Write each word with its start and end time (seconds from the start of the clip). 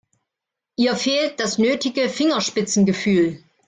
Ihr 0.77 0.95
fehlt 0.95 1.39
das 1.39 1.59
nötige 1.59 2.09
Fingerspitzengefühl. 2.09 3.37